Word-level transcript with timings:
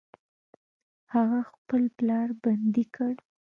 هغه 1.13 1.39
خپل 1.51 1.83
پلار 1.97 2.29
بندي 2.43 2.85
کړ. 2.95 3.13